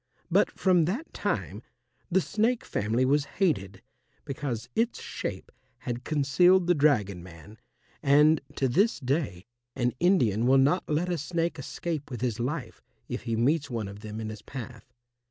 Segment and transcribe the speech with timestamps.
[0.31, 1.61] But from that time
[2.09, 3.83] the snake family was hated
[4.25, 7.59] because its shape had concealed the dragon man,
[8.01, 9.45] and to this day
[9.75, 13.87] an Indian will not let a snake escape with his life if he meets one
[13.87, 14.91] of them in his path.